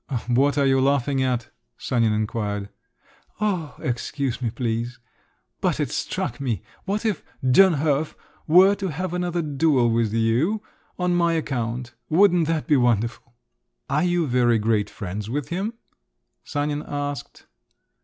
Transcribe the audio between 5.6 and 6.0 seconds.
but it